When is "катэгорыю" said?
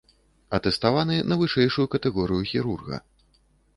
1.97-2.43